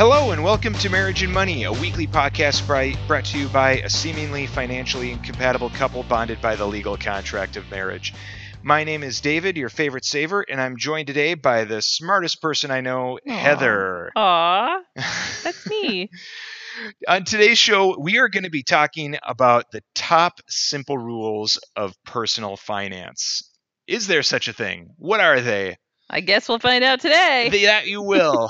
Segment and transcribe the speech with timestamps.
[0.00, 3.72] Hello and welcome to Marriage and Money, a weekly podcast bri- brought to you by
[3.80, 8.14] a seemingly financially incompatible couple bonded by the legal contract of marriage.
[8.62, 12.70] My name is David, your favorite saver, and I'm joined today by the smartest person
[12.70, 14.10] I know, Heather.
[14.16, 16.08] Aw, that's me.
[17.06, 21.92] On today's show, we are going to be talking about the top simple rules of
[22.06, 23.50] personal finance.
[23.86, 24.94] Is there such a thing?
[24.96, 25.76] What are they?
[26.08, 27.50] I guess we'll find out today.
[27.66, 28.48] That you will.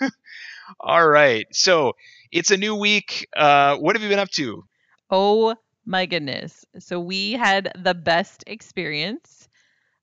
[0.78, 1.46] All right.
[1.52, 1.94] So
[2.30, 3.26] it's a new week.
[3.34, 4.64] Uh, what have you been up to?
[5.10, 6.64] oh my goodness.
[6.78, 9.48] So we had the best experience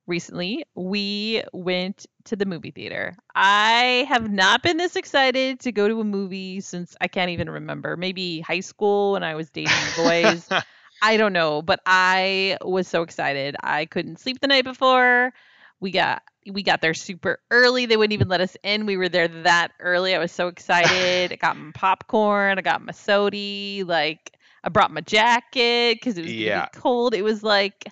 [0.08, 0.66] recently.
[0.76, 3.16] We went to the movie theater.
[3.36, 7.50] I have not been this excited to go to a movie since I can't even
[7.50, 7.96] remember.
[7.96, 10.50] Maybe high school when I was dating boys.
[11.02, 13.56] I don't know, but I was so excited.
[13.62, 15.32] I couldn't sleep the night before.
[15.80, 17.86] We got we got there super early.
[17.86, 18.86] They wouldn't even let us in.
[18.86, 20.16] We were there that early.
[20.16, 21.32] I was so excited.
[21.34, 22.58] I got my popcorn.
[22.58, 23.84] I got my soda.
[23.86, 26.68] Like I brought my jacket because it was Yeah.
[26.74, 27.14] cold.
[27.14, 27.86] It was like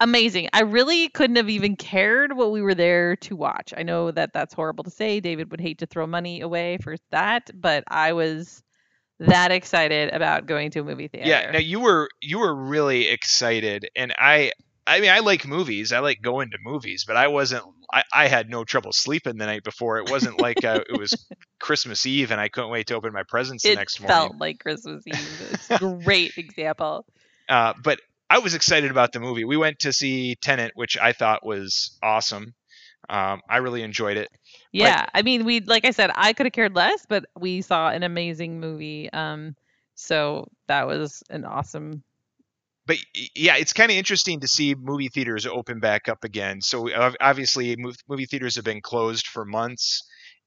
[0.00, 0.48] amazing.
[0.52, 3.72] I really couldn't have even cared what we were there to watch.
[3.76, 5.20] I know that that's horrible to say.
[5.20, 8.62] David would hate to throw money away for that, but I was
[9.20, 11.28] that excited about going to a movie theater.
[11.28, 11.50] Yeah.
[11.52, 14.52] Now you were you were really excited, and I
[14.86, 15.92] I mean I like movies.
[15.92, 17.64] I like going to movies, but I wasn't.
[17.92, 19.98] I, I had no trouble sleeping the night before.
[19.98, 21.26] It wasn't like uh, it was
[21.60, 24.16] Christmas Eve, and I couldn't wait to open my presents the it next morning.
[24.16, 25.42] It felt like Christmas Eve.
[25.52, 27.06] It's a great example.
[27.48, 29.44] Uh, but I was excited about the movie.
[29.44, 32.54] We went to see Tenet, which I thought was awesome.
[33.08, 34.28] Um, I really enjoyed it.
[34.72, 37.90] Yeah, I mean, we like I said, I could have cared less, but we saw
[37.90, 39.12] an amazing movie.
[39.12, 39.54] Um,
[39.94, 42.02] so that was an awesome.
[42.86, 42.98] But
[43.34, 46.60] yeah, it's kind of interesting to see movie theaters open back up again.
[46.60, 46.88] So
[47.20, 47.76] obviously,
[48.08, 50.02] movie theaters have been closed for months,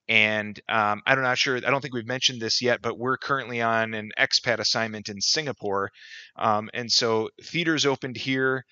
[0.07, 1.57] and um, I'm not sure.
[1.57, 5.19] I don't think we've mentioned this yet, but we're currently on an expat assignment in
[5.19, 5.89] Singapore,
[6.37, 8.65] um, and so theaters opened here,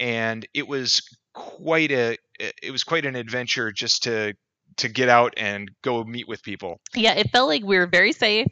[0.00, 1.00] and it was
[1.32, 4.34] quite a it was quite an adventure just to
[4.78, 6.80] to get out and go meet with people.
[6.94, 8.48] Yeah, it felt like we were very safe.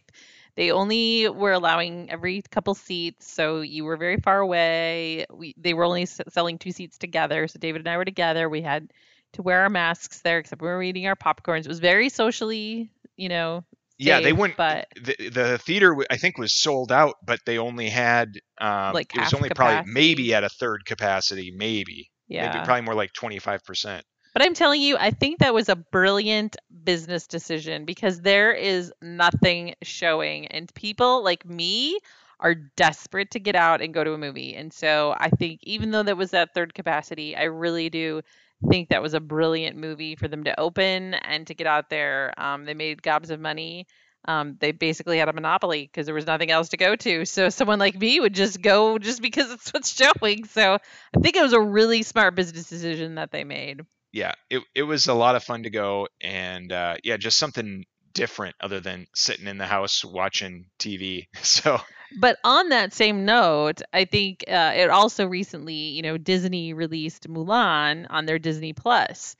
[0.60, 5.24] They only were allowing every couple seats, so you were very far away.
[5.32, 8.46] We they were only s- selling two seats together, so David and I were together.
[8.48, 8.92] We had
[9.32, 11.60] to wear our masks there, except we were eating our popcorns.
[11.64, 13.64] It was very socially, you know.
[13.98, 14.58] Yeah, they safe, wouldn't.
[14.58, 19.14] But the, the theater I think was sold out, but they only had um, Like
[19.14, 23.12] it was only probably maybe at a third capacity, maybe yeah, maybe probably more like
[23.14, 24.04] twenty five percent.
[24.32, 28.92] But I'm telling you, I think that was a brilliant business decision because there is
[29.02, 31.98] nothing showing, and people like me
[32.40, 34.54] are desperate to get out and go to a movie.
[34.54, 38.22] And so I think even though that was at third capacity, I really do
[38.68, 42.32] think that was a brilliant movie for them to open and to get out there.
[42.38, 43.86] Um, they made gobs of money.
[44.26, 47.24] Um, they basically had a monopoly because there was nothing else to go to.
[47.24, 50.44] So someone like me would just go just because it's what's showing.
[50.44, 53.80] So I think it was a really smart business decision that they made.
[54.12, 57.84] Yeah, it it was a lot of fun to go, and uh, yeah, just something
[58.12, 61.28] different other than sitting in the house watching TV.
[61.42, 61.80] So
[62.18, 67.28] But on that same note, I think uh, it also recently, you know, Disney released
[67.28, 69.36] Mulan on their Disney Plus.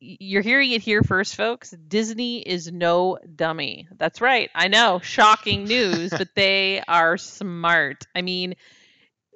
[0.00, 1.70] You're hearing it here first, folks.
[1.72, 3.88] Disney is no dummy.
[3.96, 4.48] That's right.
[4.54, 8.06] I know, shocking news, but they are smart.
[8.14, 8.54] I mean,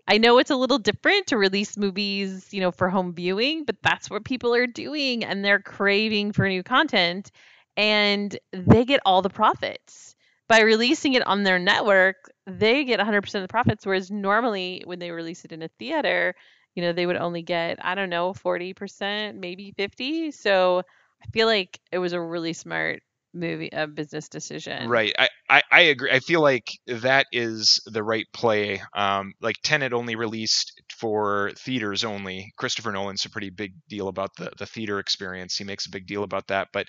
[0.09, 3.77] I know it's a little different to release movies, you know, for home viewing, but
[3.83, 7.31] that's what people are doing and they're craving for new content
[7.77, 10.15] and they get all the profits.
[10.49, 14.99] By releasing it on their network, they get 100% of the profits whereas normally when
[14.99, 16.35] they release it in a theater,
[16.75, 20.33] you know, they would only get, I don't know, 40%, maybe 50.
[20.33, 20.83] So
[21.23, 23.03] I feel like it was a really smart
[23.35, 24.89] movie a business decision.
[24.89, 26.11] right, I, I I agree.
[26.11, 28.83] I feel like that is the right play.
[28.95, 32.53] Um, like Tenet only released for theaters only.
[32.57, 35.57] Christopher Nolan's a pretty big deal about the the theater experience.
[35.57, 36.87] He makes a big deal about that, but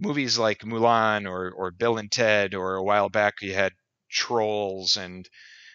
[0.00, 3.72] movies like Mulan or or Bill and Ted or a while back you had
[4.10, 5.28] Trolls and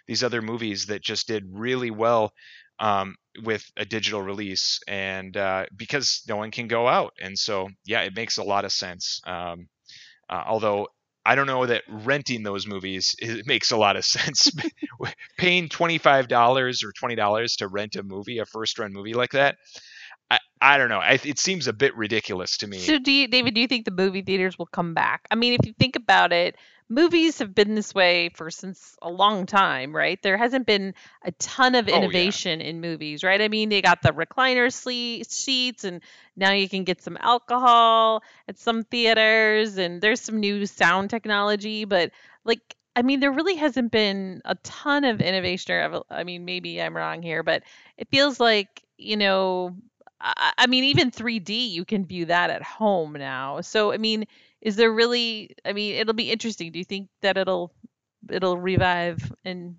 [0.07, 2.31] these other movies that just did really well
[2.79, 7.69] um, with a digital release and uh, because no one can go out and so
[7.85, 9.67] yeah it makes a lot of sense um,
[10.29, 10.87] uh, although
[11.25, 14.51] I don't know that renting those movies it makes a lot of sense.
[15.37, 19.13] Paying twenty five dollars or twenty dollars to rent a movie, a first run movie
[19.13, 19.57] like that,
[20.29, 20.99] I, I don't know.
[20.99, 22.79] I, it seems a bit ridiculous to me.
[22.79, 25.21] So, do you, David, do you think the movie theaters will come back?
[25.29, 26.55] I mean, if you think about it,
[26.89, 30.21] movies have been this way for since a long time, right?
[30.21, 30.93] There hasn't been
[31.23, 32.33] a ton of Oh, yeah.
[32.35, 33.41] innovation in movies, right?
[33.41, 36.01] I mean, they got the recliner sle- seats, and
[36.35, 41.85] now you can get some alcohol at some theaters, and there's some new sound technology,
[41.85, 42.11] but
[42.43, 42.75] like.
[42.97, 45.75] I mean, there really hasn't been a ton of innovation.
[45.75, 47.63] Or, I mean, maybe I'm wrong here, but
[47.97, 49.75] it feels like, you know,
[50.21, 53.61] I mean, even 3D, you can view that at home now.
[53.61, 54.25] So, I mean,
[54.65, 55.55] is there really?
[55.63, 56.71] I mean, it'll be interesting.
[56.71, 57.71] Do you think that it'll
[58.29, 59.75] it'll revive and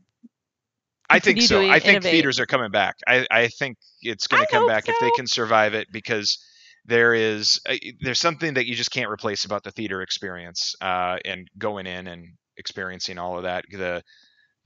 [1.10, 1.60] I think so.
[1.60, 2.12] I think innovate?
[2.12, 2.94] theaters are coming back.
[3.06, 6.38] I, I think it's going to come back if they can survive it because
[6.84, 11.16] there is uh, there's something that you just can't replace about the theater experience uh,
[11.24, 14.02] and going in and experiencing all of that the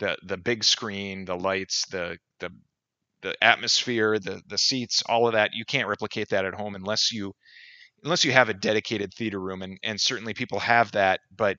[0.00, 2.50] the the big screen the lights the the
[3.22, 7.10] the atmosphere the the seats all of that you can't replicate that at home unless
[7.10, 7.32] you
[8.04, 11.56] unless you have a dedicated theater room and and certainly people have that but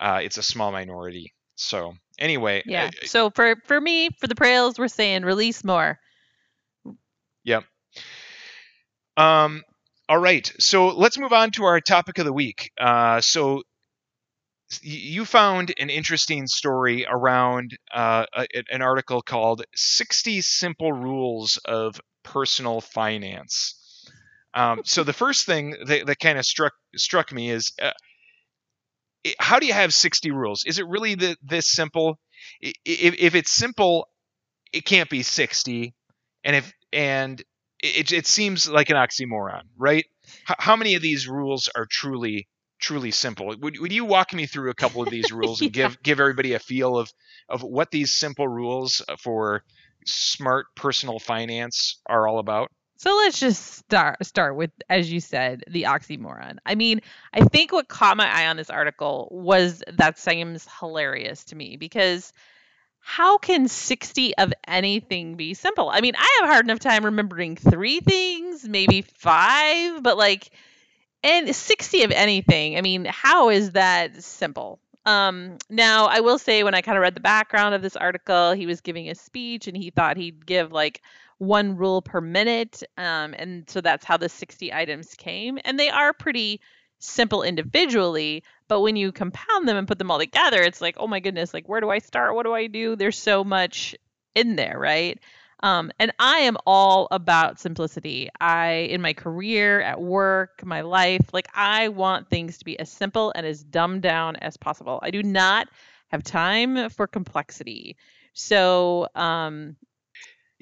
[0.00, 2.86] uh, it's a small minority so anyway Yeah.
[2.86, 5.98] uh, So for for me, for the Prails, we're saying release more.
[7.44, 7.64] Yep.
[9.16, 9.62] Um,
[10.08, 10.50] all right.
[10.58, 12.70] So let's move on to our topic of the week.
[12.78, 13.62] Uh, so
[14.80, 22.00] you found an interesting story around uh, a, an article called 60 Simple Rules of
[22.22, 23.74] Personal Finance.
[24.54, 27.92] Um, so the first thing that, that kind of struck struck me is uh,
[29.26, 30.64] i- how do you have 60 rules?
[30.64, 32.18] Is it really the, this simple?
[32.60, 34.08] If, if it's simple,
[34.72, 35.94] it can't be 60
[36.44, 37.40] and if and
[37.82, 40.04] it, it seems like an oxymoron right
[40.50, 42.48] H- how many of these rules are truly
[42.80, 45.90] truly simple would, would you walk me through a couple of these rules and Yeah.
[45.90, 47.10] give give everybody a feel of
[47.48, 49.64] of what these simple rules for
[50.06, 52.70] smart personal finance are all about
[53.02, 56.58] So let's just start start with, as you said, the oxymoron.
[56.64, 57.00] I mean,
[57.34, 61.76] I think what caught my eye on this article was that seems hilarious to me
[61.76, 62.32] because
[63.00, 65.90] how can 60 of anything be simple?
[65.90, 70.50] I mean, I have hard enough time remembering three things, maybe five, but like,
[71.24, 72.78] and 60 of anything.
[72.78, 74.78] I mean, how is that simple?
[75.04, 78.52] Um, now, I will say, when I kind of read the background of this article,
[78.52, 81.02] he was giving a speech and he thought he'd give like
[81.42, 82.84] one rule per minute.
[82.96, 85.58] Um, and so that's how the 60 items came.
[85.64, 86.60] And they are pretty
[87.00, 91.08] simple individually, but when you compound them and put them all together, it's like, oh
[91.08, 92.36] my goodness, like where do I start?
[92.36, 92.94] What do I do?
[92.94, 93.96] There's so much
[94.36, 95.18] in there, right?
[95.64, 98.28] Um, and I am all about simplicity.
[98.40, 102.90] I, in my career, at work, my life, like I want things to be as
[102.90, 105.00] simple and as dumbed down as possible.
[105.02, 105.68] I do not
[106.08, 107.96] have time for complexity.
[108.32, 109.76] So, um,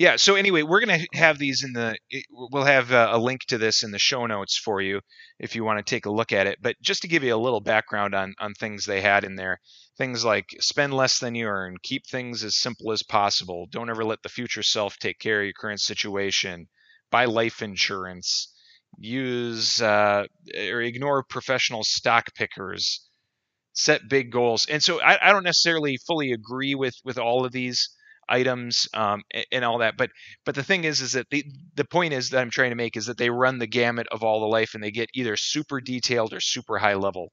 [0.00, 1.94] yeah so anyway we're going to have these in the
[2.31, 4.99] we'll have uh, a link to this in the show notes for you
[5.38, 7.37] if you want to take a look at it but just to give you a
[7.37, 9.61] little background on on things they had in there
[9.99, 14.05] things like spend less than you earn keep things as simple as possible don't ever
[14.05, 16.67] let the future self take care of your current situation
[17.11, 18.55] buy life insurance
[18.99, 20.25] use uh,
[20.70, 23.06] or ignore professional stock pickers
[23.75, 27.52] set big goals and so I, I don't necessarily fully agree with with all of
[27.52, 27.91] these
[28.30, 30.10] items um, a- and all that but
[30.44, 31.44] but the thing is is that the
[31.74, 34.22] the point is that i'm trying to make is that they run the gamut of
[34.22, 37.32] all the life and they get either super detailed or super high level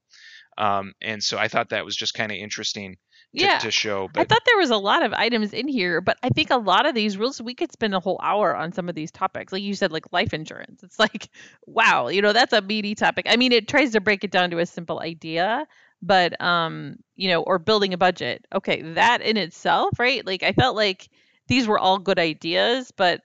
[0.58, 2.96] um, and so i thought that was just kind of interesting
[3.36, 6.16] to, yeah, to show I thought there was a lot of items in here, but
[6.22, 8.88] I think a lot of these rules we could spend a whole hour on some
[8.88, 9.52] of these topics.
[9.52, 10.82] Like you said, like life insurance.
[10.82, 11.28] It's like,
[11.66, 13.26] wow, you know, that's a meaty topic.
[13.28, 15.66] I mean, it tries to break it down to a simple idea,
[16.02, 18.46] but um, you know, or building a budget.
[18.54, 20.24] Okay, that in itself, right?
[20.24, 21.08] Like I felt like
[21.48, 23.22] these were all good ideas, but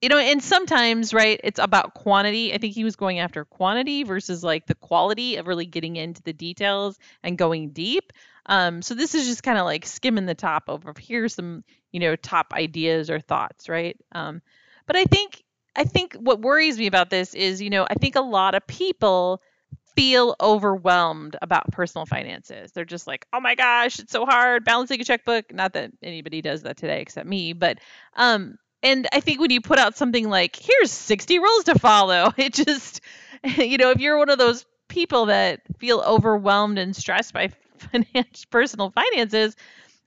[0.00, 2.54] you know, and sometimes, right, it's about quantity.
[2.54, 6.22] I think he was going after quantity versus like the quality of really getting into
[6.22, 8.12] the details and going deep.
[8.46, 12.00] Um, so this is just kind of like skimming the top over here's some, you
[12.00, 13.96] know, top ideas or thoughts, right?
[14.12, 14.40] Um,
[14.86, 15.42] but I think
[15.76, 18.66] I think what worries me about this is, you know, I think a lot of
[18.66, 19.42] people
[19.96, 22.72] feel overwhelmed about personal finances.
[22.72, 26.42] They're just like, "Oh my gosh, it's so hard balancing a checkbook." Not that anybody
[26.42, 27.78] does that today except me, but
[28.16, 32.32] um and I think when you put out something like, "Here's 60 rules to follow,"
[32.38, 33.00] it just
[33.44, 38.44] you know, if you're one of those people that feel overwhelmed and stressed by finance
[38.46, 39.56] personal finances,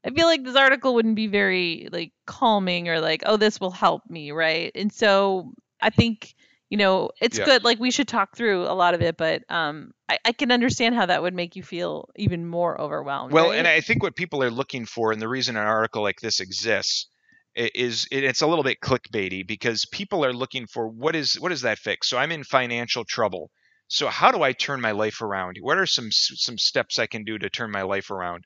[0.06, 3.72] I feel like this article wouldn't be very like calming or like, "Oh, this will
[3.72, 4.72] help me," right?
[4.76, 6.36] And so I think
[6.74, 7.50] you know it's Yeah.
[7.50, 10.52] good like we should talk through a lot of it but um I, I can
[10.52, 13.52] understand how that would make you feel even more overwhelmed Well, right?
[13.52, 16.40] and I think what people are looking for, and the reason an article like this
[16.40, 17.08] exists,
[17.56, 21.62] is it's a little bit clickbaity because people are looking for what is what does
[21.62, 22.08] that fix?
[22.10, 23.52] So I'm in financial trouble.
[23.88, 25.58] so how do I turn my life around?
[25.62, 28.46] What are some some steps I can do to turn my life around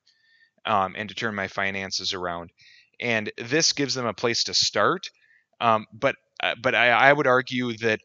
[0.66, 2.52] um, and to turn my finances around?
[3.00, 5.10] And this gives them a place to start.
[5.62, 8.00] Um, but uh, but I, I would argue that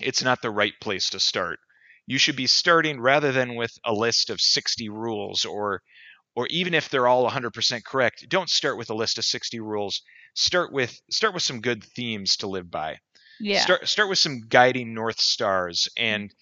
[0.00, 1.58] it's not the right place to start.
[2.06, 5.82] You should be starting rather than with a list of 60 rules or
[6.34, 10.02] or even if they're all 100% correct, don't start with a list of 60 rules.
[10.34, 12.98] Start with start with some good themes to live by.
[13.40, 13.60] Yeah.
[13.60, 16.32] Start start with some guiding north stars and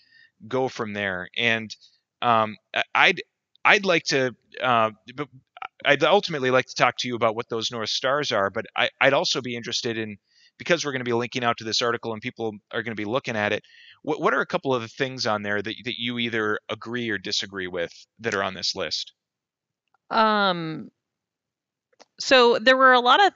[0.46, 1.28] go from there.
[1.36, 1.74] And
[2.20, 2.56] um,
[2.94, 3.22] I'd
[3.64, 4.90] I'd like to, uh,
[5.84, 8.48] I'd ultimately like to talk to you about what those north stars are.
[8.48, 10.18] But I, I'd also be interested in
[10.58, 13.00] because we're going to be linking out to this article and people are going to
[13.00, 13.62] be looking at it.
[14.02, 17.10] What, what are a couple of the things on there that that you either agree
[17.10, 19.12] or disagree with that are on this list?
[20.10, 20.90] Um.
[22.18, 23.32] So there were a lot of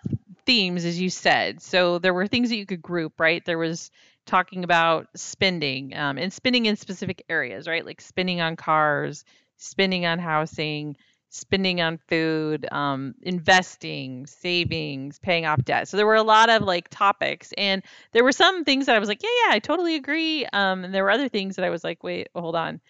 [0.47, 1.61] themes, as you said.
[1.61, 3.45] So there were things that you could group, right?
[3.45, 3.91] There was
[4.27, 7.85] talking about spending um, and spending in specific areas, right?
[7.85, 9.25] Like spending on cars,
[9.59, 10.97] spending on housing,
[11.31, 15.89] spending on food, um, investing, savings, paying off debt.
[15.89, 17.83] So there were a lot of like topics, and
[18.13, 20.45] there were some things that I was like, yeah, yeah, I totally agree.
[20.53, 22.81] Um, and there were other things that I was like, wait, hold on.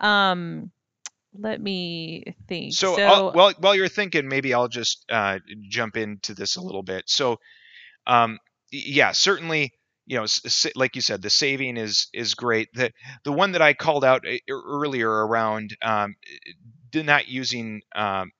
[0.00, 0.70] Um,
[1.38, 2.72] let me think.
[2.72, 5.38] So, so while while you're thinking, maybe I'll just uh,
[5.68, 7.04] jump into this a little bit.
[7.06, 7.36] So,
[8.06, 8.38] um,
[8.72, 9.72] yeah, certainly
[10.06, 10.26] you know,
[10.74, 12.68] like you said, the saving is is great.
[12.74, 12.90] The
[13.24, 16.16] the one that I called out eh, earlier around um,
[17.02, 18.30] not using um,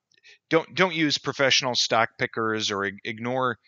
[0.51, 3.59] don't don't use professional stock pickers or ignore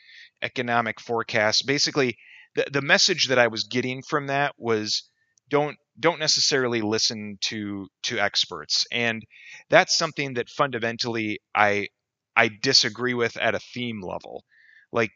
[0.42, 1.62] economic forecasts.
[1.62, 2.16] Basically,
[2.54, 5.04] the the message that I was getting from that was
[5.48, 9.22] don't don't necessarily listen to to experts, and
[9.70, 11.88] that's something that fundamentally I
[12.36, 14.44] I disagree with at a theme level.
[14.92, 15.12] Like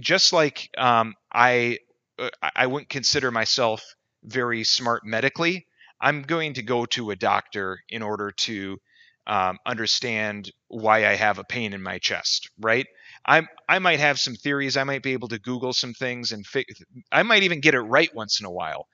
[0.00, 1.78] just like um, I
[2.18, 3.82] uh, I wouldn't consider myself
[4.22, 5.66] very smart medically.
[6.04, 8.78] I'm going to go to a doctor in order to
[9.26, 12.86] um, understand why I have a pain in my chest, right?
[13.26, 14.76] I I might have some theories.
[14.76, 16.66] I might be able to Google some things and fi-
[17.10, 18.86] I might even get it right once in a while.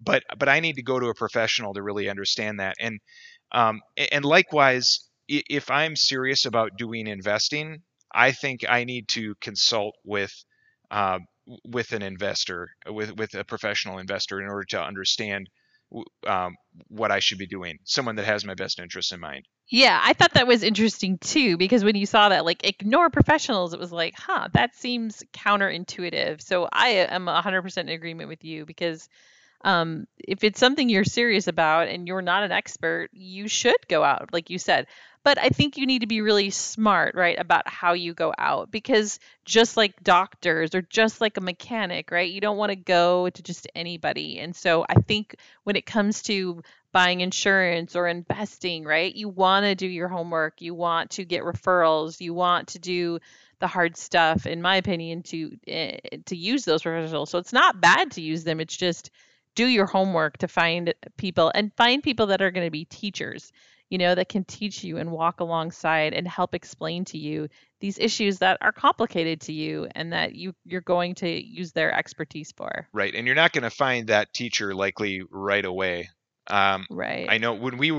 [0.00, 2.74] But but I need to go to a professional to really understand that.
[2.80, 3.00] And
[3.52, 3.80] um,
[4.12, 10.34] and likewise, if I'm serious about doing investing, I think I need to consult with
[10.90, 11.20] uh,
[11.64, 15.48] with an investor, with with a professional investor, in order to understand
[16.26, 16.54] um,
[16.88, 17.78] what I should be doing.
[17.84, 19.44] Someone that has my best interests in mind.
[19.70, 23.74] Yeah, I thought that was interesting too because when you saw that, like, ignore professionals,
[23.74, 26.40] it was like, huh, that seems counterintuitive.
[26.40, 29.08] So I am 100% in agreement with you because
[29.64, 34.02] um, if it's something you're serious about and you're not an expert, you should go
[34.04, 34.86] out, like you said.
[35.28, 38.70] But I think you need to be really smart, right, about how you go out
[38.70, 43.28] because just like doctors or just like a mechanic, right, you don't want to go
[43.28, 44.38] to just anybody.
[44.38, 49.66] And so I think when it comes to buying insurance or investing, right, you want
[49.66, 53.18] to do your homework, you want to get referrals, you want to do
[53.58, 57.28] the hard stuff in my opinion to uh, to use those professionals.
[57.28, 58.60] So it's not bad to use them.
[58.60, 59.10] It's just
[59.54, 63.52] do your homework to find people and find people that are going to be teachers
[63.90, 67.48] you know that can teach you and walk alongside and help explain to you
[67.80, 71.92] these issues that are complicated to you and that you you're going to use their
[71.92, 76.08] expertise for right and you're not going to find that teacher likely right away
[76.48, 77.90] um, right i know when we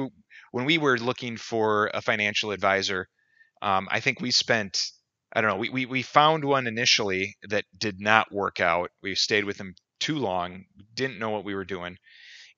[0.52, 3.08] when we were looking for a financial advisor
[3.62, 4.92] um, i think we spent
[5.32, 5.58] I don't know.
[5.58, 8.90] We, we, we found one initially that did not work out.
[9.04, 10.66] We stayed with him too long,
[10.96, 11.98] didn't know what we were doing,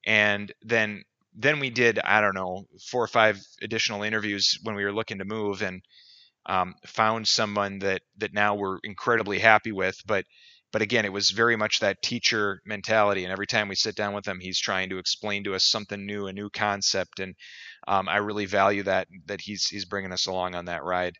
[0.05, 4.83] and then then we did I don't know four or five additional interviews when we
[4.83, 5.81] were looking to move and
[6.45, 10.25] um, found someone that that now we're incredibly happy with, but
[10.71, 14.13] but again it was very much that teacher mentality and every time we sit down
[14.13, 17.35] with him he's trying to explain to us something new a new concept and
[17.88, 21.15] um, i really value that that he's he's bringing us along on that ride.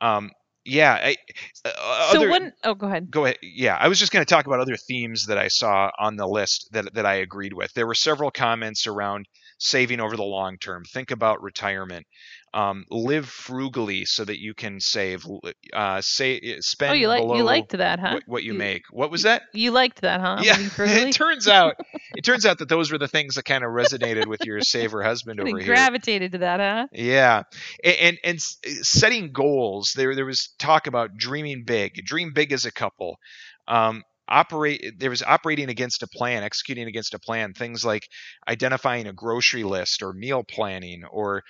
[0.00, 0.30] Um,
[0.64, 0.92] yeah.
[0.92, 1.16] I,
[1.64, 3.10] uh, so one, oh, go ahead.
[3.10, 3.38] Go ahead.
[3.42, 6.26] Yeah, I was just going to talk about other themes that I saw on the
[6.26, 7.72] list that that I agreed with.
[7.74, 9.26] There were several comments around
[9.58, 10.84] saving over the long term.
[10.84, 12.06] Think about retirement.
[12.52, 15.24] Um, live frugally so that you can save.
[15.72, 16.90] Uh, say eh, spend.
[16.90, 18.14] Oh, you like you liked that, huh?
[18.14, 18.82] What, what you, you, make.
[18.90, 19.42] What was that?
[19.52, 20.38] You liked that, huh?
[20.42, 20.56] Yeah.
[20.78, 21.76] it turns out,
[22.16, 25.02] it turns out that those were the things that kind of resonated with your saver
[25.02, 25.66] husband over here.
[25.74, 26.86] Gravitated to that, huh?
[26.92, 27.44] Yeah,
[27.84, 29.92] and, and and eh, setting goals.
[29.94, 32.04] There there was talk about dreaming big.
[32.04, 33.20] Dream big as a couple.
[33.68, 38.06] Um, operate there was operating against a plan executing against a plan things like
[38.48, 41.42] identifying a grocery list or meal planning or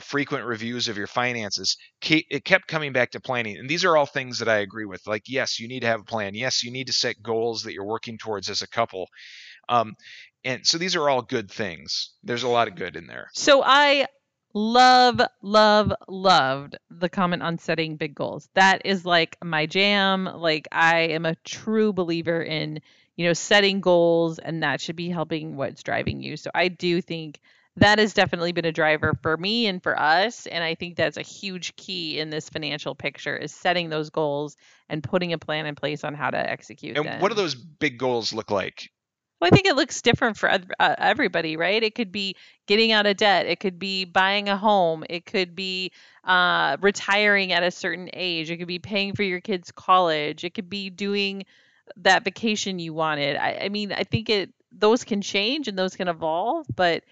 [0.00, 4.06] frequent reviews of your finances it kept coming back to planning and these are all
[4.06, 6.70] things that i agree with like yes you need to have a plan yes you
[6.70, 9.08] need to set goals that you're working towards as a couple
[9.68, 9.94] um,
[10.44, 12.10] and so these are all good things.
[12.22, 13.28] There's a lot of good in there.
[13.32, 14.06] So I
[14.54, 18.48] love, love, loved the comment on setting big goals.
[18.54, 20.24] That is like my jam.
[20.24, 22.80] Like I am a true believer in,
[23.16, 26.36] you know, setting goals and that should be helping what's driving you.
[26.36, 27.40] So I do think
[27.76, 31.16] that has definitely been a driver for me and for us and i think that's
[31.16, 34.56] a huge key in this financial picture is setting those goals
[34.88, 37.20] and putting a plan in place on how to execute And them.
[37.20, 38.90] what do those big goals look like?
[39.40, 40.58] Well, I think it looks different for uh,
[40.98, 41.82] everybody, right?
[41.82, 42.36] It could be
[42.66, 43.46] getting out of debt.
[43.46, 45.04] It could be buying a home.
[45.10, 45.92] It could be
[46.24, 48.50] uh, retiring at a certain age.
[48.50, 50.44] It could be paying for your kids' college.
[50.44, 51.44] It could be doing
[51.96, 53.36] that vacation you wanted.
[53.36, 57.04] I, I mean, I think it those can change and those can evolve, but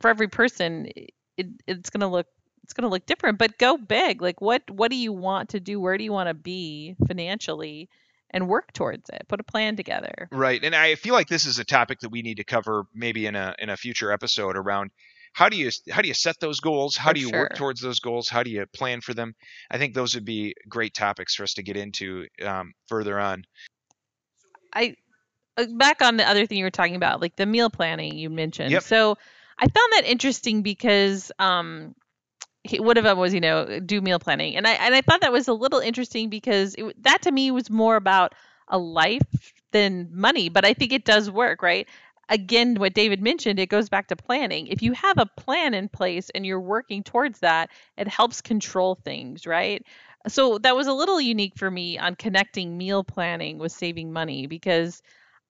[0.00, 0.88] for every person,
[1.36, 2.26] it, it's gonna look
[2.64, 3.38] it's gonna look different.
[3.38, 4.22] But go big.
[4.22, 5.80] Like, what what do you want to do?
[5.80, 7.88] Where do you want to be financially?
[8.32, 9.26] And work towards it.
[9.28, 10.28] Put a plan together.
[10.30, 10.62] Right.
[10.62, 13.34] And I feel like this is a topic that we need to cover maybe in
[13.34, 14.92] a in a future episode around
[15.32, 16.96] how do you how do you set those goals?
[16.96, 18.28] How For do you work towards those goals?
[18.28, 19.34] How do you plan for them?
[19.70, 23.44] I think those would be great topics for us to get into um, further on.
[24.74, 24.96] I
[25.56, 28.30] uh, back on the other thing you were talking about, like the meal planning you
[28.30, 28.72] mentioned.
[28.72, 28.82] Yep.
[28.82, 29.16] So
[29.58, 31.94] I found that interesting because um,
[32.78, 35.32] one of them was you know do meal planning, and I and I thought that
[35.32, 38.34] was a little interesting because it, that to me was more about
[38.68, 41.88] a life than money, but I think it does work, right?
[42.28, 44.68] Again, what David mentioned, it goes back to planning.
[44.68, 48.94] If you have a plan in place and you're working towards that, it helps control
[48.94, 49.84] things, right?
[50.28, 54.46] So that was a little unique for me on connecting meal planning with saving money
[54.46, 55.02] because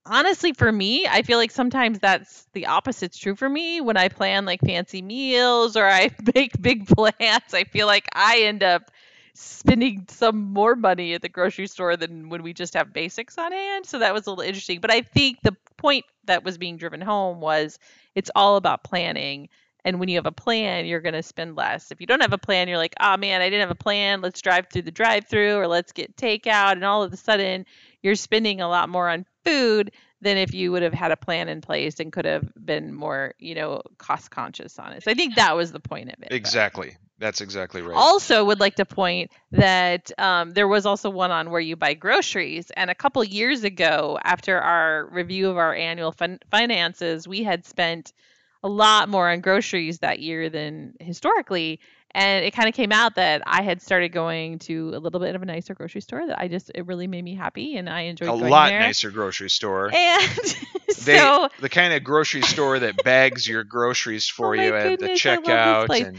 [0.06, 3.80] honestly for me i feel like sometimes that's the opposite's true for me.
[3.80, 8.40] When i plan like fancy meals or i make big plans i feel like i
[8.42, 8.90] end up
[9.34, 13.52] spending some more money at the grocery store than when we just have basics on
[13.52, 13.86] hand.
[13.86, 14.80] So that was a little interesting.
[14.80, 17.78] But i think the point that was being driven home was
[18.14, 19.48] it's all about planning.
[19.84, 21.90] And when you have a plan you're going to spend less.
[21.90, 24.20] If you don't have a plan you're like oh man i didn't have a plan.
[24.22, 26.72] Let's drive through the drive through or let's get takeout.
[26.72, 27.66] And all of a sudden
[28.02, 31.48] you're spending a lot more on food than if you would have had a plan
[31.48, 35.02] in place and could have been more, you know, cost conscious on it.
[35.02, 36.28] So I think that was the point of it.
[36.28, 36.96] but- Exactly.
[37.18, 37.94] That's exactly right.
[37.94, 41.92] Also, would like to point that um, there was also one on where you buy
[41.92, 47.42] groceries, and a couple years ago, after our review of our annual fin- finances, we
[47.42, 48.14] had spent
[48.62, 51.80] a lot more on groceries that year than historically,
[52.12, 55.34] and it kind of came out that I had started going to a little bit
[55.34, 58.02] of a nicer grocery store that I just it really made me happy, and I
[58.02, 58.80] enjoyed a lot there.
[58.80, 59.90] nicer grocery store.
[59.94, 60.56] And
[61.04, 64.98] They, so the kind of grocery store that bags your groceries for Oh you at
[64.98, 66.18] the goodness, checkout and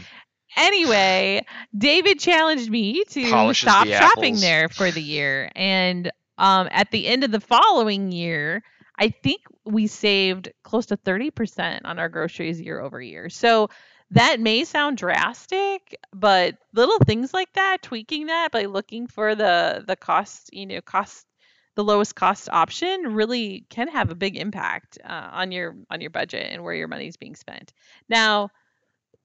[0.56, 1.44] anyway,
[1.76, 5.50] David challenged me to stop the shopping there for the year.
[5.54, 8.62] And um, at the end of the following year,
[8.98, 13.28] I think we saved close to 30% on our groceries year over year.
[13.28, 13.70] So
[14.12, 19.84] that may sound drastic, but little things like that, tweaking that by looking for the
[19.86, 21.26] the cost, you know, cost
[21.74, 26.10] the lowest cost option really can have a big impact uh, on your on your
[26.10, 27.72] budget and where your money's being spent.
[28.08, 28.50] Now,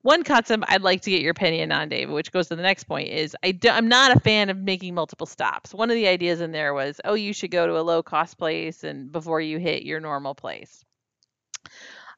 [0.02, 2.86] one concept I'd like to get your opinion on, David, which goes to the next
[2.86, 5.73] point, is I do, I'm not a fan of making multiple stops.
[5.73, 8.38] One of the ideas in there was, oh, you should go to a low cost
[8.38, 10.86] place and before you hit your normal place.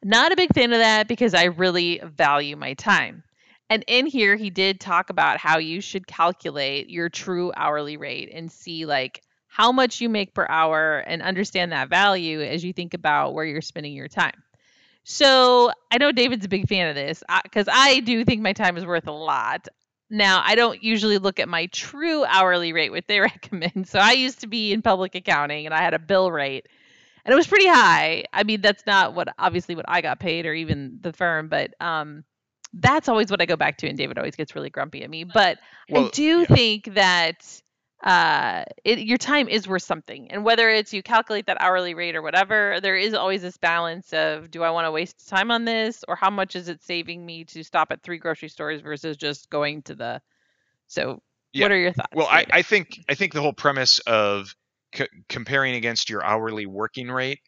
[0.03, 3.23] Not a big fan of that because I really value my time.
[3.69, 8.31] And in here, he did talk about how you should calculate your true hourly rate
[8.33, 12.71] and see like how much you make per hour and understand that value as you
[12.73, 14.43] think about where you're spending your time.
[15.03, 18.53] So I know David's a big fan of this uh, because I do think my
[18.53, 19.67] time is worth a lot.
[20.09, 23.88] Now, I don't usually look at my true hourly rate, what they recommend.
[23.88, 26.67] So I used to be in public accounting and I had a bill rate
[27.25, 28.25] and it was pretty high.
[28.34, 31.73] I mean, that's not what obviously what I got paid or even the firm, but
[31.82, 32.23] um,
[32.73, 33.88] that's always what I go back to.
[33.88, 35.23] And David always gets really grumpy at me.
[35.23, 35.58] But
[35.93, 36.45] I do yeah.
[36.45, 37.62] think that
[38.03, 40.32] uh, it, your time is worth something.
[40.32, 44.13] And whether it's you calculate that hourly rate or whatever, there is always this balance
[44.13, 47.25] of do I want to waste time on this or how much is it saving
[47.25, 50.21] me to stop at three grocery stores versus just going to the.
[50.88, 51.21] So,
[51.53, 51.65] Yeah.
[51.65, 52.13] what are your thoughts?
[52.15, 54.55] Well, I, I think I think the whole premise of
[54.95, 57.39] c- comparing against your hourly working rate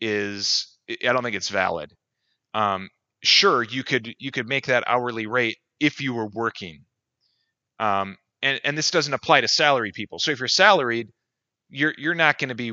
[0.00, 1.92] is I don't think it's valid.
[2.54, 2.88] Um,
[3.22, 6.84] sure, you could you could make that hourly rate if you were working,
[7.78, 10.18] um, and and this doesn't apply to salary people.
[10.18, 11.08] So if you're salaried,
[11.70, 12.72] you're you're not going to be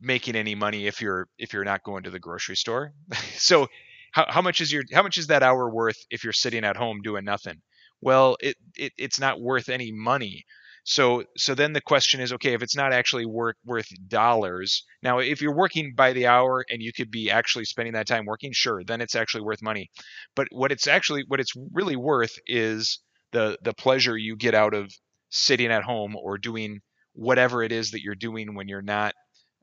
[0.00, 2.92] making any money if you're if you're not going to the grocery store.
[3.36, 3.68] so
[4.12, 6.76] how, how much is your how much is that hour worth if you're sitting at
[6.76, 7.60] home doing nothing?
[8.00, 10.44] Well, it, it it's not worth any money.
[10.84, 15.18] So so then the question is, okay, if it's not actually worth worth dollars, now
[15.18, 18.52] if you're working by the hour and you could be actually spending that time working,
[18.52, 19.90] sure, then it's actually worth money.
[20.36, 23.00] But what it's actually what it's really worth is
[23.32, 24.92] the the pleasure you get out of
[25.30, 26.80] sitting at home or doing
[27.14, 29.14] whatever it is that you're doing when you're not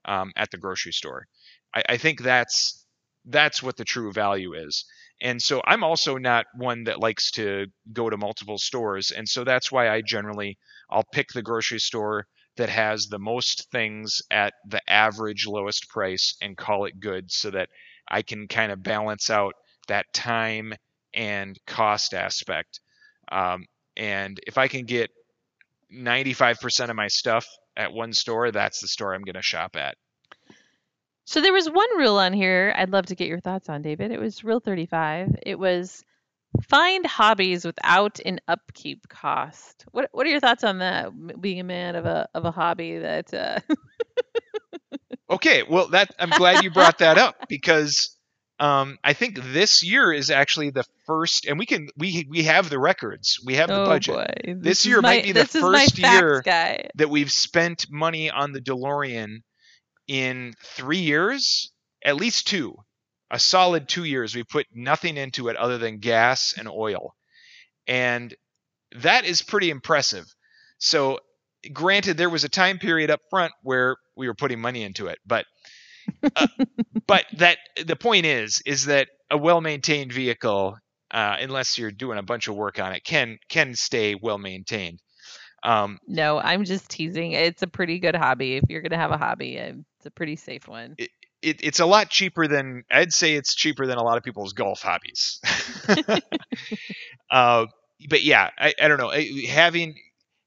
[0.06, 1.28] um, at the grocery store.
[1.76, 2.84] I, I think that's
[3.26, 4.86] that's what the true value is.
[5.22, 9.12] And so I'm also not one that likes to go to multiple stores.
[9.12, 10.58] And so that's why I generally
[10.90, 12.26] I'll pick the grocery store
[12.58, 17.52] that has the most things at the average lowest price and call it good so
[17.52, 17.70] that
[18.10, 19.54] I can kind of balance out
[19.88, 20.74] that time
[21.14, 22.80] and cost aspect.
[23.32, 25.12] Um, and if I can get
[25.94, 27.46] 95% of my stuff
[27.78, 29.96] at one store, that's the store I'm going to shop at.
[31.26, 34.12] So there was one rule on here I'd love to get your thoughts on, David.
[34.12, 35.36] It was Rule 35.
[35.44, 36.04] It was
[36.64, 39.86] find hobbies without an upkeep cost.
[39.92, 41.12] What What are your thoughts on that?
[41.42, 43.34] Being a man of a of a hobby that.
[43.34, 43.60] Uh...
[45.30, 48.18] okay, well, that I'm glad you brought that up because
[48.62, 52.70] um, I think this year is actually the first, and we can we we have
[52.70, 54.16] the records, we have the oh budget.
[54.16, 56.90] boy, This, year my, might be the this first year guy.
[56.96, 59.42] that we've spent money on the DeLorean
[60.08, 61.72] in three years,
[62.04, 62.76] at least two,
[63.30, 64.36] a solid two years.
[64.36, 67.16] We put nothing into it other than gas and oil,
[67.88, 68.34] and
[68.98, 70.26] that is pretty impressive.
[70.78, 71.20] So,
[71.74, 75.20] granted, there was a time period up front where we were putting money into it,
[75.26, 75.46] but
[76.36, 76.48] uh,
[77.08, 80.78] but that the point is is that a well-maintained vehicle,
[81.12, 85.00] uh, unless you're doing a bunch of work on it, can can stay well maintained.
[85.64, 87.34] Um, No, I'm just teasing.
[87.34, 88.56] It's a pretty good hobby.
[88.56, 90.96] If you're gonna have a hobby, it's a pretty safe one.
[91.42, 94.54] it, it's a lot cheaper than I'd say it's cheaper than a lot of people's
[94.54, 95.40] golf hobbies.
[97.32, 97.66] uh,
[98.10, 99.12] but yeah, I, I don't know.
[99.50, 99.96] Having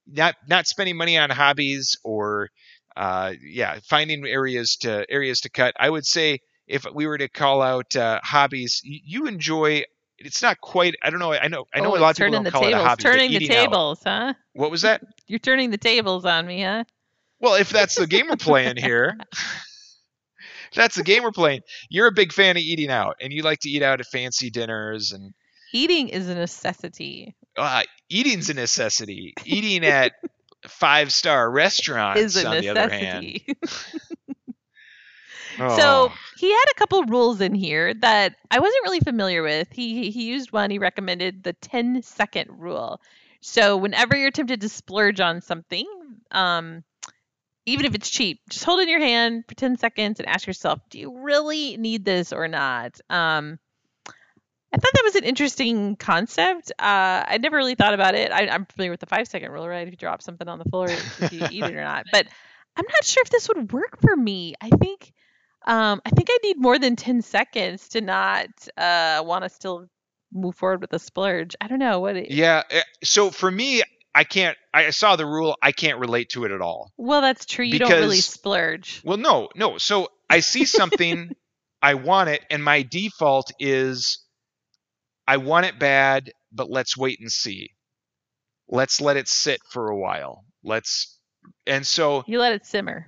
[0.07, 2.51] not not spending money on hobbies or
[2.97, 5.75] uh, yeah, finding areas to areas to cut.
[5.79, 9.85] I would say if we were to call out uh, hobbies, you enjoy.
[10.25, 10.95] It's not quite.
[11.03, 11.33] I don't know.
[11.33, 11.65] I know.
[11.75, 12.87] I know Oh, a lot of people don't the call it a tables.
[12.87, 13.03] hobby.
[13.03, 14.35] turning the eating out- tables, huh?
[14.55, 15.03] What was that?
[15.27, 16.85] You're turning the tables on me, huh?
[17.41, 21.61] Well, if that's the game we're playing here, if that's the game we're playing.
[21.91, 24.51] You're a big fan of eating out, and you like to eat out at fancy
[24.51, 25.35] dinners, and
[25.73, 27.35] Eating is a necessity.
[27.57, 29.35] uh, eating's a necessity.
[29.45, 30.13] Eating at
[30.69, 33.41] five star restaurants, Is a on the other hand.
[35.59, 35.77] Oh.
[35.77, 39.69] So he had a couple rules in here that I wasn't really familiar with.
[39.73, 40.71] He he used one.
[40.71, 43.01] He recommended the 10 second rule.
[43.41, 45.87] So whenever you're tempted to splurge on something,
[46.31, 46.83] um,
[47.67, 50.47] even if it's cheap, just hold it in your hand for 10 seconds and ask
[50.47, 52.99] yourself, do you really need this or not?
[53.11, 53.59] Um,
[54.73, 56.73] I thought that was an interesting concept.
[56.73, 58.33] Uh, I never really thought about it.
[58.33, 59.87] I, I'm familiar with the five second rule, right?
[59.87, 62.07] If you drop something on the floor, if you eat it or not.
[62.13, 62.27] But
[62.77, 64.55] I'm not sure if this would work for me.
[64.61, 65.13] I think
[65.67, 69.89] um, I think I need more than 10 seconds to not uh, want to still
[70.33, 71.55] move forward with a splurge.
[71.61, 72.17] I don't know what.
[72.17, 73.83] It, yeah, eh, so for me,
[74.15, 74.57] I can't.
[74.73, 75.57] I saw the rule.
[75.63, 76.93] I can't relate to it at all.
[76.97, 77.65] Well, that's true.
[77.65, 79.01] You don't really splurge.
[79.05, 79.79] Well, no, no.
[79.79, 81.31] So I see something,
[81.83, 84.25] I want it, and my default is
[85.27, 87.71] I want it bad, but let's wait and see.
[88.69, 90.45] Let's let it sit for a while.
[90.63, 91.19] Let's,
[91.67, 93.07] and so You let it simmer.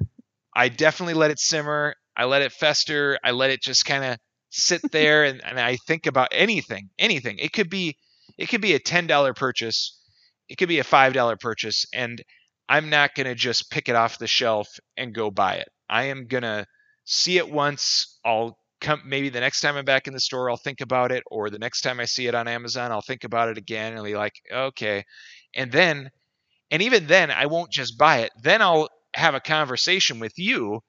[0.55, 1.95] I definitely let it simmer.
[2.17, 3.19] I let it fester.
[3.23, 4.19] I let it just kind of
[4.51, 7.39] sit there, and, and I think about anything, anything.
[7.39, 7.97] It could be,
[8.39, 10.01] it could be a ten dollar purchase,
[10.49, 12.23] it could be a five dollar purchase, and
[12.69, 15.69] I'm not gonna just pick it off the shelf and go buy it.
[15.89, 16.67] I am gonna
[17.05, 18.19] see it once.
[18.25, 21.23] I'll come maybe the next time I'm back in the store, I'll think about it,
[21.31, 24.05] or the next time I see it on Amazon, I'll think about it again and
[24.05, 25.05] be like, okay,
[25.55, 26.11] and then,
[26.71, 28.31] and even then, I won't just buy it.
[28.43, 30.81] Then I'll have a conversation with you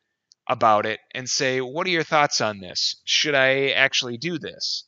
[0.50, 3.02] about it and say, what are your thoughts on this?
[3.06, 4.86] Should I actually do this?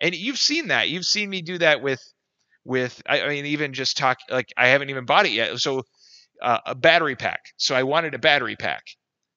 [0.00, 0.88] And you've seen that.
[0.88, 2.02] You've seen me do that with,
[2.64, 5.58] with I, mean, even just talk like I haven't even bought it yet.
[5.58, 5.82] So
[6.42, 7.40] uh, a battery pack.
[7.56, 8.82] So I wanted a battery pack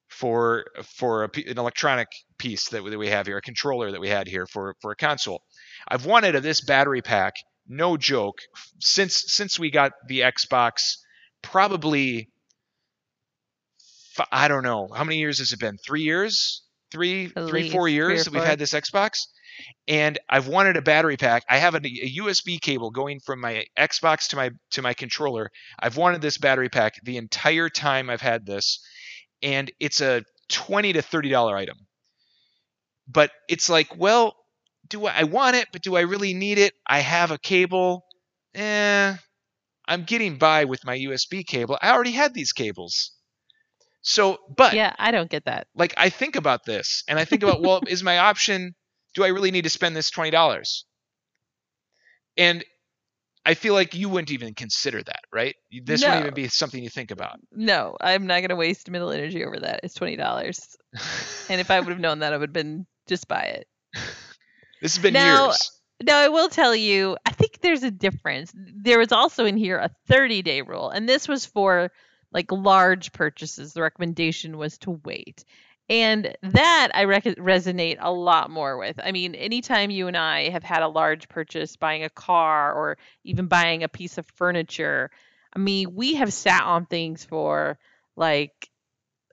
[0.09, 4.01] for for a, an electronic piece that, we- that we have here, a controller that
[4.01, 5.43] we had here for for a console.
[5.87, 7.33] I've wanted a, this battery pack,
[7.67, 8.39] no joke,
[8.79, 10.95] since since we got the Xbox,
[11.41, 12.29] probably
[14.31, 15.77] I don't know how many years has it been?
[15.77, 19.27] Three years, three, At three, four years or that we've had this Xbox,
[19.87, 21.43] and I've wanted a battery pack.
[21.49, 25.51] I have a, a USB cable going from my Xbox to my to my controller.
[25.79, 28.79] I've wanted this battery pack the entire time I've had this,
[29.41, 31.77] and it's a twenty to thirty dollar item.
[33.07, 34.35] But it's like, well,
[34.89, 36.73] do I, I want it, but do I really need it?
[36.85, 38.03] I have a cable.
[38.53, 39.15] Eh,
[39.87, 41.77] I'm getting by with my USB cable.
[41.81, 43.11] I already had these cables.
[44.01, 45.67] So, but yeah, I don't get that.
[45.75, 48.73] like I think about this and I think about, well, is my option,
[49.15, 50.83] do I really need to spend this $20?
[52.37, 52.63] And
[53.45, 55.55] I feel like you wouldn't even consider that, right?
[55.83, 57.39] This wouldn't even be something you think about.
[57.51, 59.79] No, I'm not gonna waste mental energy over that.
[59.83, 60.75] It's twenty dollars,
[61.49, 63.67] and if I would have known that, I would have been just buy it.
[64.81, 65.71] this has been Now- years.
[66.03, 68.53] Now, I will tell you, I think there's a difference.
[68.55, 71.89] There was also in here a 30 day rule, and this was for
[72.31, 73.73] like large purchases.
[73.73, 75.43] The recommendation was to wait.
[75.89, 78.99] And that I rec- resonate a lot more with.
[79.01, 82.97] I mean, anytime you and I have had a large purchase, buying a car or
[83.23, 85.09] even buying a piece of furniture,
[85.55, 87.79] I mean, we have sat on things for
[88.17, 88.69] like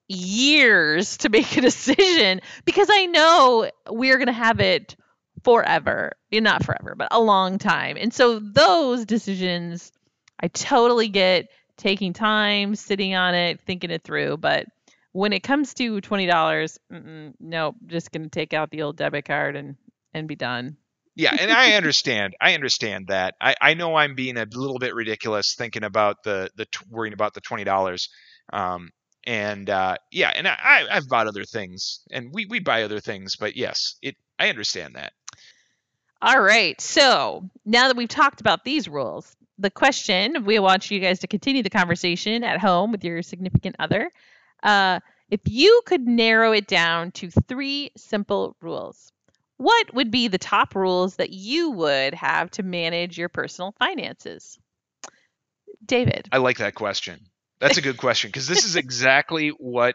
[0.09, 4.95] years to make a decision because I know we're going to have it
[5.43, 6.13] forever.
[6.33, 7.97] Not forever, but a long time.
[7.99, 9.93] And so those decisions,
[10.39, 14.37] I totally get taking time, sitting on it, thinking it through.
[14.37, 14.67] But
[15.13, 19.57] when it comes to twenty dollars, nope, just gonna take out the old debit card
[19.57, 19.77] and
[20.13, 20.77] and be done.
[21.17, 22.35] Yeah, and I understand.
[22.41, 23.35] I understand that.
[23.41, 27.15] I, I know I'm being a little bit ridiculous thinking about the the t- worrying
[27.15, 28.09] about the twenty dollars.
[28.53, 28.91] Um,
[29.27, 33.37] and uh, yeah, and I- I've bought other things, and we we buy other things,
[33.37, 35.13] but yes, it I understand that.
[36.21, 36.81] All right.
[36.81, 41.27] So now that we've talked about these rules, the question we want you guys to
[41.27, 44.11] continue the conversation at home with your significant other.
[44.63, 49.13] Uh, if you could narrow it down to three simple rules,
[49.57, 54.59] what would be the top rules that you would have to manage your personal finances?
[55.85, 56.29] David.
[56.33, 57.21] I like that question.
[57.61, 59.95] That's a good question because this is exactly what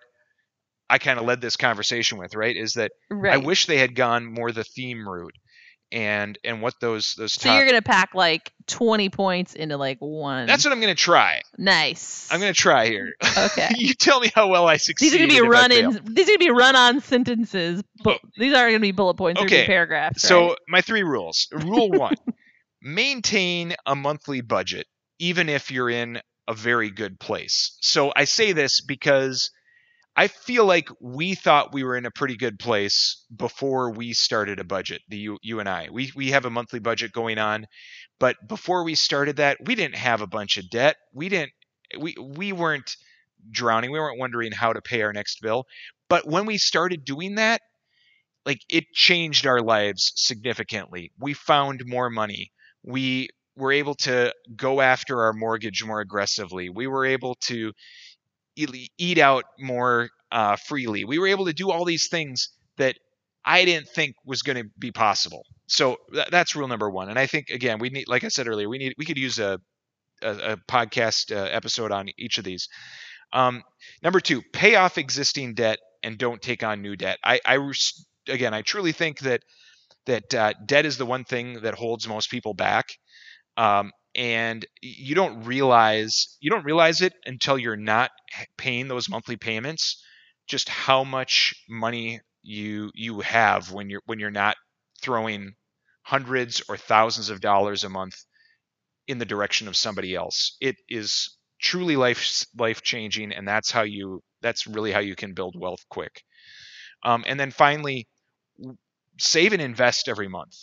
[0.90, 2.36] I kind of led this conversation with.
[2.36, 2.56] Right?
[2.56, 3.34] Is that Right.
[3.34, 5.36] I wish they had gone more the theme route,
[5.92, 7.58] and and what those those so top.
[7.58, 10.46] you're gonna pack like 20 points into like one.
[10.46, 11.42] That's what I'm gonna try.
[11.58, 12.28] nice.
[12.32, 13.14] I'm gonna try here.
[13.38, 13.70] Okay.
[13.78, 15.08] you tell me how well I succeed.
[15.08, 15.86] These are gonna be run in.
[15.86, 15.92] Oh.
[15.92, 17.84] These are gonna be run on sentences.
[18.04, 19.42] But these aren't gonna be bullet points.
[19.42, 20.22] Okay, paragraphs.
[20.22, 20.58] So right?
[20.68, 21.48] my three rules.
[21.52, 22.16] Rule one:
[22.82, 27.78] maintain a monthly budget, even if you're in a very good place.
[27.82, 29.52] So I say this because
[30.20, 34.60] I feel like we thought we were in a pretty good place before we started
[34.60, 35.02] a budget.
[35.08, 37.68] The you, you and I, we we have a monthly budget going on,
[38.20, 40.98] but before we started that, we didn't have a bunch of debt.
[41.14, 41.54] We didn't.
[41.98, 42.98] We we weren't
[43.50, 43.92] drowning.
[43.92, 45.64] We weren't wondering how to pay our next bill.
[46.10, 47.62] But when we started doing that,
[48.46, 51.14] like it changed our lives significantly.
[51.18, 52.52] We found more money.
[52.84, 56.68] We were able to go after our mortgage more aggressively.
[56.68, 57.72] We were able to
[58.56, 61.06] eat out more uh, freely.
[61.06, 62.96] We were able to do all these things that
[63.46, 65.44] I didn't think was going to be possible.
[65.68, 67.10] So th- that's rule number one.
[67.10, 69.40] And I think again, we need, like I said earlier, we need we could use
[69.40, 69.60] a
[70.22, 72.68] a, a podcast uh, episode on each of these.
[73.32, 73.64] Um,
[74.04, 77.20] number two, pay off existing debt and don't take on new debt.
[77.24, 77.72] I, I
[78.28, 79.42] again, I truly think that
[80.06, 82.88] that uh, debt is the one thing that holds most people back.
[83.58, 88.12] Um, and you don't realize you don't realize it until you're not
[88.58, 90.04] paying those monthly payments.
[90.48, 94.58] Just how much money you you have when you're when you're not
[95.02, 95.54] throwing
[96.04, 98.16] hundreds or thousands of dollars a month
[99.08, 100.58] in the direction of somebody else.
[100.62, 105.34] It is truly life life changing, and that's how you that's really how you can
[105.34, 106.24] build wealth quick.
[107.04, 108.08] Um, and then finally,
[109.20, 110.56] save and invest every month.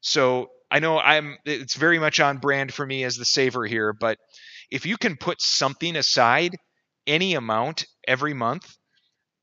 [0.00, 3.92] So I know I'm it's very much on brand for me as the saver here,
[3.92, 4.18] but
[4.70, 6.56] if you can put something aside,
[7.06, 8.70] any amount every month,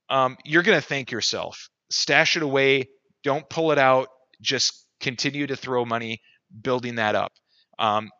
[0.08, 1.68] um, you're gonna thank yourself.
[1.90, 2.88] Stash it away.
[3.24, 4.08] Don't pull it out.
[4.40, 6.20] Just continue to throw money,
[6.62, 7.32] building that up.
[7.78, 8.10] Um,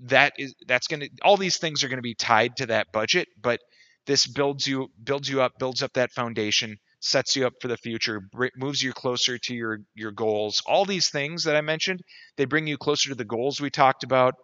[0.00, 3.60] that is that's gonna all these things are gonna be tied to that budget, but
[4.06, 7.76] this builds you builds you up, builds up that foundation, sets you up for the
[7.76, 10.62] future, moves you closer to your your goals.
[10.66, 12.00] All these things that I mentioned,
[12.36, 14.34] they bring you closer to the goals we talked about.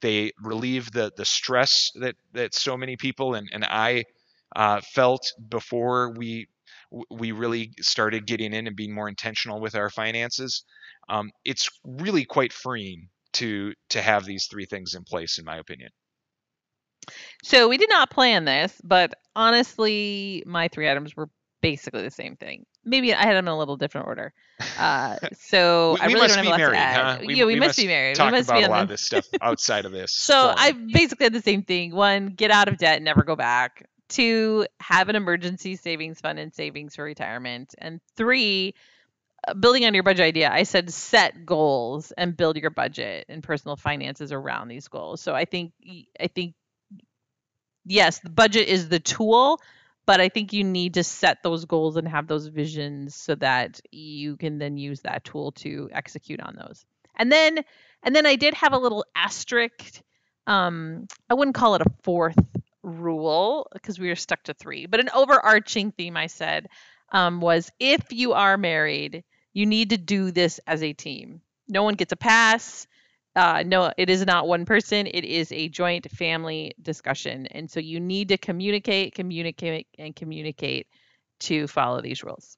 [0.00, 4.04] They relieve the the stress that that so many people and and I
[4.54, 6.48] uh, felt before we
[7.10, 10.64] we really started getting in and being more intentional with our finances.
[11.08, 15.58] Um, it's really quite freeing to to have these three things in place, in my
[15.58, 15.90] opinion.
[17.42, 22.36] So we did not plan this, but honestly, my three items were basically the same
[22.36, 22.66] thing.
[22.84, 24.32] Maybe I had them in a little different order.
[24.78, 27.18] Uh, so we I really must don't be have a lot married, to add.
[27.20, 27.24] huh?
[27.26, 28.16] We- yeah, we, we must, must be married.
[28.16, 30.12] Talk we must about be a lot of this stuff outside of this.
[30.28, 30.56] So forum.
[30.58, 31.94] I basically had the same thing.
[31.94, 33.88] One, get out of debt, and never go back.
[34.08, 37.74] Two, have an emergency savings fund and savings for retirement.
[37.76, 38.74] And three,
[39.46, 43.42] uh, building on your budget idea, I said set goals and build your budget and
[43.42, 45.20] personal finances around these goals.
[45.20, 45.72] So I think
[46.18, 46.54] I think
[47.84, 49.60] yes, the budget is the tool,
[50.08, 53.78] but I think you need to set those goals and have those visions so that
[53.92, 56.86] you can then use that tool to execute on those.
[57.14, 57.62] And then
[58.02, 60.00] and then I did have a little asterisk
[60.46, 62.38] um I wouldn't call it a fourth
[62.82, 66.68] rule because we were stuck to 3, but an overarching theme I said
[67.12, 71.42] um, was if you are married, you need to do this as a team.
[71.68, 72.86] No one gets a pass.
[73.38, 75.06] Uh, no, it is not one person.
[75.06, 77.46] It is a joint family discussion.
[77.52, 80.88] And so you need to communicate, communicate, and communicate
[81.40, 82.56] to follow these rules.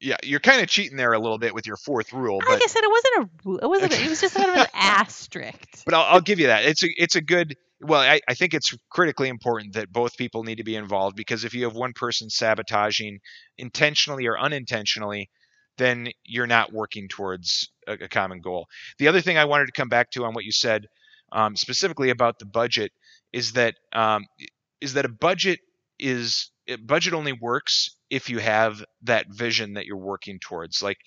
[0.00, 2.38] Yeah, you're kind of cheating there a little bit with your fourth rule.
[2.38, 2.52] But...
[2.52, 3.64] Like I said, it wasn't a.
[3.64, 4.04] It wasn't.
[4.04, 5.84] it was just kind of an asterisk.
[5.84, 6.64] But I'll, I'll give you that.
[6.64, 6.88] It's a.
[6.96, 10.64] It's a good well, I, I, think it's critically important that both people need to
[10.64, 13.18] be involved because if you have one person sabotaging
[13.58, 15.28] intentionally or unintentionally,
[15.76, 18.66] then you're not working towards a, a common goal.
[18.98, 20.86] The other thing I wanted to come back to on what you said
[21.32, 22.92] um, specifically about the budget
[23.32, 24.26] is that um,
[24.80, 25.60] is that a budget
[25.98, 26.50] is
[26.86, 30.82] budget only works if you have that vision that you're working towards.
[30.82, 30.98] Like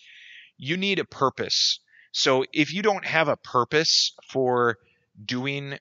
[0.57, 1.79] you need a purpose.
[2.11, 4.77] So if you don't have a purpose for
[5.23, 5.77] doing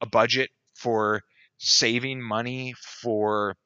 [0.00, 1.22] a budget for
[1.58, 3.56] saving money, for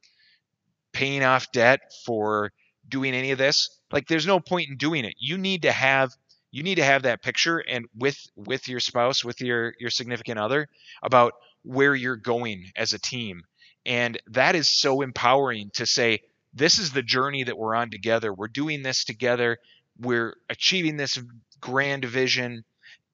[0.92, 2.50] paying off debt, for
[2.88, 5.14] doing any of this, like there's no point in doing it.
[5.18, 6.12] You need to have
[6.50, 10.38] you need to have that picture and with with your spouse, with your your significant
[10.38, 10.68] other
[11.02, 13.42] about where you're going as a team.
[13.84, 16.20] And that is so empowering to say
[16.54, 18.32] this is the journey that we're on together.
[18.32, 19.58] We're doing this together.
[19.98, 21.18] We're achieving this
[21.60, 22.64] grand vision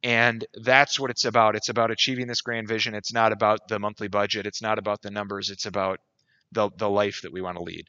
[0.04, 1.56] and that's what it's about.
[1.56, 2.94] It's about achieving this grand vision.
[2.94, 4.46] It's not about the monthly budget.
[4.46, 5.48] It's not about the numbers.
[5.48, 5.98] It's about
[6.52, 7.86] the, the life that we want to lead.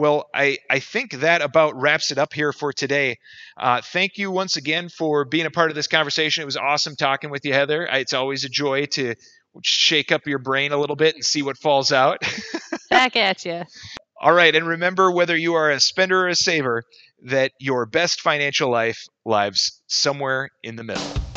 [0.00, 3.18] Well, I, I think that about wraps it up here for today.
[3.54, 6.40] Uh, thank you once again for being a part of this conversation.
[6.40, 7.84] It was awesome talking with you, Heather.
[7.84, 9.14] It's always a joy to
[9.62, 12.22] shake up your brain a little bit and see what falls out.
[12.88, 13.64] Back at you.
[14.18, 14.56] All right.
[14.56, 16.82] And remember, whether you are a spender or a saver,
[17.24, 21.29] that your best financial life lives somewhere in the middle.